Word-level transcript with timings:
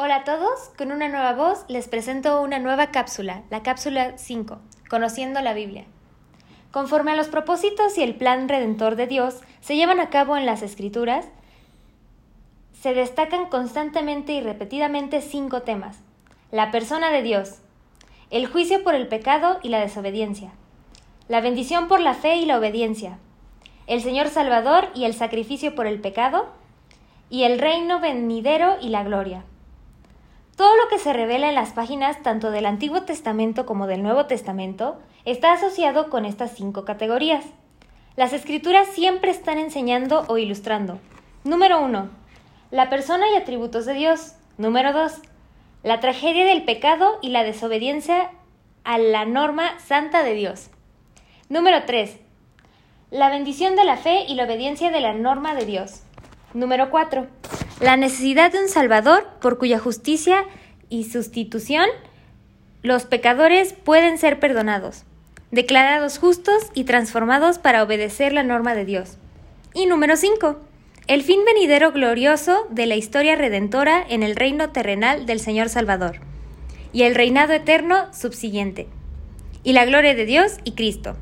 Hola 0.00 0.18
a 0.18 0.22
todos, 0.22 0.70
con 0.78 0.92
una 0.92 1.08
nueva 1.08 1.32
voz 1.32 1.64
les 1.66 1.88
presento 1.88 2.40
una 2.40 2.60
nueva 2.60 2.92
cápsula, 2.92 3.42
la 3.50 3.64
cápsula 3.64 4.16
5, 4.16 4.60
Conociendo 4.88 5.40
la 5.40 5.54
Biblia. 5.54 5.86
Conforme 6.70 7.10
a 7.10 7.16
los 7.16 7.26
propósitos 7.26 7.98
y 7.98 8.04
el 8.04 8.14
plan 8.14 8.48
redentor 8.48 8.94
de 8.94 9.08
Dios 9.08 9.40
se 9.60 9.74
llevan 9.74 9.98
a 9.98 10.08
cabo 10.08 10.36
en 10.36 10.46
las 10.46 10.62
Escrituras, 10.62 11.26
se 12.80 12.94
destacan 12.94 13.46
constantemente 13.46 14.34
y 14.34 14.40
repetidamente 14.40 15.20
cinco 15.20 15.62
temas. 15.62 15.98
La 16.52 16.70
persona 16.70 17.10
de 17.10 17.22
Dios, 17.22 17.56
el 18.30 18.46
juicio 18.46 18.84
por 18.84 18.94
el 18.94 19.08
pecado 19.08 19.58
y 19.64 19.68
la 19.68 19.80
desobediencia, 19.80 20.52
la 21.26 21.40
bendición 21.40 21.88
por 21.88 21.98
la 21.98 22.14
fe 22.14 22.36
y 22.36 22.44
la 22.44 22.58
obediencia, 22.58 23.18
el 23.88 24.00
Señor 24.00 24.28
Salvador 24.28 24.90
y 24.94 25.06
el 25.06 25.14
sacrificio 25.14 25.74
por 25.74 25.88
el 25.88 26.00
pecado, 26.00 26.46
y 27.30 27.42
el 27.42 27.58
reino 27.58 27.98
venidero 27.98 28.76
y 28.80 28.90
la 28.90 29.02
gloria. 29.02 29.42
Todo 30.58 30.76
lo 30.76 30.88
que 30.88 30.98
se 30.98 31.12
revela 31.12 31.48
en 31.48 31.54
las 31.54 31.70
páginas 31.70 32.20
tanto 32.24 32.50
del 32.50 32.66
Antiguo 32.66 33.02
Testamento 33.02 33.64
como 33.64 33.86
del 33.86 34.02
Nuevo 34.02 34.26
Testamento 34.26 34.98
está 35.24 35.52
asociado 35.52 36.10
con 36.10 36.24
estas 36.24 36.50
cinco 36.56 36.84
categorías. 36.84 37.44
Las 38.16 38.32
escrituras 38.32 38.88
siempre 38.88 39.30
están 39.30 39.58
enseñando 39.58 40.24
o 40.26 40.36
ilustrando. 40.36 40.98
Número 41.44 41.80
1. 41.80 42.10
La 42.72 42.90
persona 42.90 43.30
y 43.30 43.36
atributos 43.36 43.86
de 43.86 43.94
Dios. 43.94 44.32
Número 44.56 44.92
2. 44.92 45.20
La 45.84 46.00
tragedia 46.00 46.44
del 46.44 46.64
pecado 46.64 47.20
y 47.22 47.28
la 47.28 47.44
desobediencia 47.44 48.32
a 48.82 48.98
la 48.98 49.26
norma 49.26 49.78
santa 49.78 50.24
de 50.24 50.34
Dios. 50.34 50.70
Número 51.48 51.84
3. 51.86 52.18
La 53.12 53.28
bendición 53.28 53.76
de 53.76 53.84
la 53.84 53.96
fe 53.96 54.24
y 54.26 54.34
la 54.34 54.42
obediencia 54.42 54.90
de 54.90 55.00
la 55.02 55.14
norma 55.14 55.54
de 55.54 55.66
Dios. 55.66 56.02
Número 56.52 56.90
4 56.90 57.28
la 57.80 57.96
necesidad 57.96 58.52
de 58.52 58.60
un 58.60 58.68
Salvador 58.68 59.26
por 59.40 59.58
cuya 59.58 59.78
justicia 59.78 60.44
y 60.88 61.04
sustitución 61.04 61.86
los 62.82 63.04
pecadores 63.04 63.72
pueden 63.72 64.18
ser 64.18 64.40
perdonados, 64.40 65.04
declarados 65.50 66.18
justos 66.18 66.70
y 66.74 66.84
transformados 66.84 67.58
para 67.58 67.82
obedecer 67.82 68.32
la 68.32 68.42
norma 68.42 68.74
de 68.74 68.84
Dios. 68.84 69.16
Y 69.74 69.86
número 69.86 70.16
5. 70.16 70.58
El 71.06 71.22
fin 71.22 71.40
venidero 71.44 71.92
glorioso 71.92 72.66
de 72.70 72.86
la 72.86 72.96
historia 72.96 73.36
redentora 73.36 74.04
en 74.08 74.22
el 74.22 74.36
reino 74.36 74.70
terrenal 74.70 75.24
del 75.26 75.40
Señor 75.40 75.68
Salvador, 75.68 76.20
y 76.92 77.02
el 77.02 77.14
reinado 77.14 77.52
eterno 77.52 78.12
subsiguiente, 78.12 78.88
y 79.62 79.72
la 79.72 79.84
gloria 79.84 80.14
de 80.14 80.26
Dios 80.26 80.58
y 80.64 80.72
Cristo. 80.72 81.16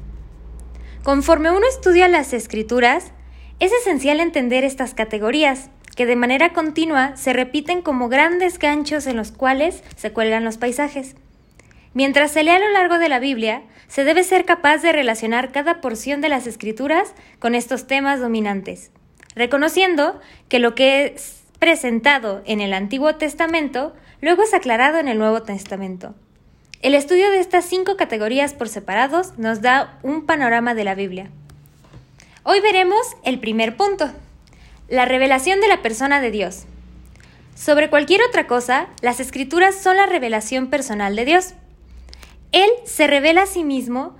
Conforme 1.02 1.50
uno 1.50 1.66
estudia 1.68 2.08
las 2.08 2.32
escrituras, 2.32 3.12
es 3.60 3.72
esencial 3.72 4.20
entender 4.20 4.64
estas 4.64 4.92
categorías, 4.92 5.70
que 5.96 6.06
de 6.06 6.14
manera 6.14 6.52
continua 6.52 7.16
se 7.16 7.32
repiten 7.32 7.82
como 7.82 8.08
grandes 8.08 8.58
ganchos 8.58 9.06
en 9.06 9.16
los 9.16 9.32
cuales 9.32 9.82
se 9.96 10.12
cuelgan 10.12 10.44
los 10.44 10.58
paisajes. 10.58 11.16
Mientras 11.94 12.30
se 12.30 12.44
lee 12.44 12.50
a 12.50 12.58
lo 12.58 12.70
largo 12.70 12.98
de 12.98 13.08
la 13.08 13.18
Biblia, 13.18 13.62
se 13.88 14.04
debe 14.04 14.22
ser 14.22 14.44
capaz 14.44 14.78
de 14.78 14.92
relacionar 14.92 15.52
cada 15.52 15.80
porción 15.80 16.20
de 16.20 16.28
las 16.28 16.46
escrituras 16.46 17.14
con 17.38 17.54
estos 17.54 17.86
temas 17.86 18.20
dominantes, 18.20 18.90
reconociendo 19.34 20.20
que 20.48 20.58
lo 20.58 20.74
que 20.74 21.14
es 21.16 21.42
presentado 21.58 22.42
en 22.44 22.60
el 22.60 22.74
Antiguo 22.74 23.14
Testamento 23.14 23.94
luego 24.20 24.42
es 24.42 24.52
aclarado 24.52 24.98
en 24.98 25.08
el 25.08 25.18
Nuevo 25.18 25.42
Testamento. 25.42 26.14
El 26.82 26.94
estudio 26.94 27.30
de 27.30 27.40
estas 27.40 27.64
cinco 27.64 27.96
categorías 27.96 28.52
por 28.52 28.68
separados 28.68 29.38
nos 29.38 29.62
da 29.62 29.98
un 30.02 30.26
panorama 30.26 30.74
de 30.74 30.84
la 30.84 30.94
Biblia. 30.94 31.30
Hoy 32.42 32.60
veremos 32.60 33.00
el 33.24 33.40
primer 33.40 33.76
punto, 33.76 34.10
la 34.88 35.04
revelación 35.04 35.60
de 35.60 35.68
la 35.68 35.82
persona 35.82 36.20
de 36.20 36.30
Dios. 36.30 36.64
Sobre 37.54 37.90
cualquier 37.90 38.20
otra 38.28 38.46
cosa, 38.46 38.88
las 39.00 39.18
escrituras 39.18 39.74
son 39.74 39.96
la 39.96 40.06
revelación 40.06 40.68
personal 40.68 41.16
de 41.16 41.24
Dios. 41.24 41.54
Él 42.52 42.68
se 42.84 43.06
revela 43.06 43.42
a 43.42 43.46
sí 43.46 43.64
mismo 43.64 44.16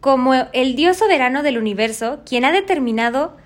como 0.00 0.34
el 0.52 0.74
Dios 0.74 0.96
soberano 0.96 1.42
del 1.42 1.58
universo, 1.58 2.22
quien 2.26 2.44
ha 2.44 2.52
determinado 2.52 3.36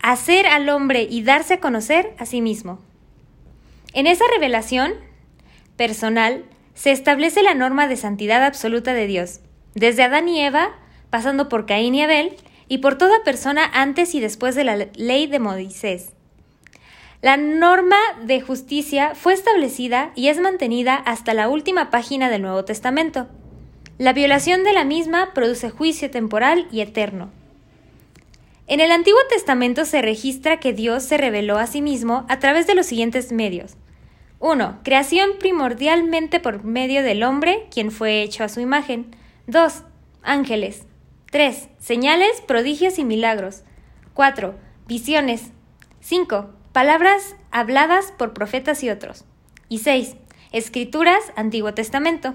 hacer 0.00 0.46
al 0.46 0.68
hombre 0.70 1.06
y 1.08 1.22
darse 1.22 1.54
a 1.54 1.60
conocer 1.60 2.14
a 2.18 2.26
sí 2.26 2.40
mismo. 2.40 2.80
En 3.92 4.06
esa 4.06 4.24
revelación 4.34 4.94
personal 5.76 6.44
se 6.74 6.92
establece 6.92 7.42
la 7.42 7.54
norma 7.54 7.86
de 7.86 7.96
santidad 7.96 8.42
absoluta 8.42 8.94
de 8.94 9.06
Dios, 9.06 9.40
desde 9.74 10.02
Adán 10.02 10.28
y 10.28 10.40
Eva, 10.40 10.70
pasando 11.10 11.48
por 11.50 11.66
Caín 11.66 11.94
y 11.94 12.02
Abel, 12.02 12.36
y 12.68 12.78
por 12.78 12.98
toda 12.98 13.24
persona 13.24 13.70
antes 13.72 14.14
y 14.14 14.20
después 14.20 14.54
de 14.54 14.64
la 14.64 14.76
ley 14.94 15.26
de 15.26 15.38
Moisés. 15.38 16.12
La 17.22 17.36
norma 17.36 17.98
de 18.24 18.40
justicia 18.40 19.14
fue 19.14 19.32
establecida 19.32 20.10
y 20.16 20.26
es 20.26 20.40
mantenida 20.40 20.96
hasta 20.96 21.34
la 21.34 21.48
última 21.48 21.90
página 21.90 22.28
del 22.28 22.42
Nuevo 22.42 22.64
Testamento. 22.64 23.28
La 23.98 24.12
violación 24.12 24.64
de 24.64 24.72
la 24.72 24.84
misma 24.84 25.32
produce 25.32 25.70
juicio 25.70 26.10
temporal 26.10 26.66
y 26.72 26.80
eterno. 26.80 27.30
En 28.66 28.80
el 28.80 28.90
Antiguo 28.90 29.20
Testamento 29.28 29.84
se 29.84 30.02
registra 30.02 30.58
que 30.58 30.72
Dios 30.72 31.04
se 31.04 31.16
reveló 31.16 31.58
a 31.58 31.68
sí 31.68 31.82
mismo 31.82 32.26
a 32.28 32.40
través 32.40 32.66
de 32.66 32.74
los 32.74 32.86
siguientes 32.86 33.30
medios. 33.30 33.76
1. 34.40 34.80
Creación 34.82 35.30
primordialmente 35.38 36.40
por 36.40 36.64
medio 36.64 37.04
del 37.04 37.22
hombre, 37.22 37.68
quien 37.70 37.92
fue 37.92 38.22
hecho 38.22 38.42
a 38.42 38.48
su 38.48 38.58
imagen. 38.58 39.14
2. 39.46 39.84
Ángeles. 40.22 40.86
3. 41.32 41.70
Señales, 41.78 42.42
prodigios 42.42 42.98
y 42.98 43.06
milagros. 43.06 43.62
4. 44.12 44.54
Visiones. 44.86 45.50
5. 46.02 46.50
Palabras 46.74 47.36
habladas 47.50 48.12
por 48.12 48.34
profetas 48.34 48.82
y 48.82 48.90
otros. 48.90 49.24
Y 49.70 49.78
6. 49.78 50.14
Escrituras, 50.52 51.32
Antiguo 51.34 51.72
Testamento. 51.72 52.34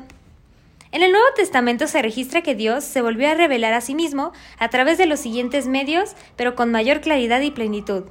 En 0.92 1.04
el 1.04 1.12
Nuevo 1.12 1.28
Testamento 1.36 1.86
se 1.86 2.02
registra 2.02 2.42
que 2.42 2.56
Dios 2.56 2.84
se 2.86 3.04
volvió 3.04 3.30
a 3.30 3.36
revelar 3.36 3.74
a 3.74 3.82
sí 3.82 3.94
mismo 3.94 4.32
a 4.58 4.70
través 4.70 4.98
de 4.98 5.06
los 5.06 5.20
siguientes 5.20 5.68
medios, 5.68 6.16
pero 6.36 6.56
con 6.56 6.72
mayor 6.72 7.00
claridad 7.00 7.42
y 7.42 7.52
plenitud. 7.52 8.06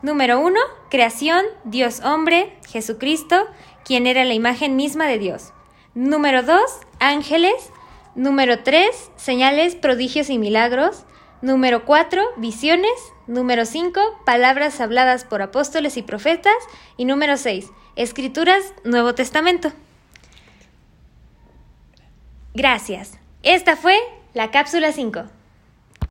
Número 0.00 0.40
1. 0.40 0.58
Creación, 0.88 1.44
Dios 1.64 2.00
hombre, 2.00 2.56
Jesucristo, 2.70 3.48
quien 3.84 4.06
era 4.06 4.24
la 4.24 4.32
imagen 4.32 4.76
misma 4.76 5.06
de 5.08 5.18
Dios. 5.18 5.52
Número 5.94 6.42
2. 6.42 6.58
Ángeles, 7.00 7.70
Número 8.14 8.62
3, 8.62 9.10
señales, 9.16 9.74
prodigios 9.74 10.28
y 10.28 10.38
milagros. 10.38 11.04
Número 11.40 11.84
4, 11.84 12.22
visiones. 12.36 12.92
Número 13.26 13.64
5, 13.64 14.00
palabras 14.26 14.80
habladas 14.80 15.24
por 15.24 15.40
apóstoles 15.40 15.96
y 15.96 16.02
profetas. 16.02 16.54
Y 16.96 17.06
número 17.06 17.36
6, 17.36 17.70
escrituras, 17.96 18.74
Nuevo 18.84 19.14
Testamento. 19.14 19.72
Gracias. 22.54 23.18
Esta 23.42 23.76
fue 23.76 23.98
la 24.34 24.50
cápsula 24.50 24.92
5. 24.92 25.24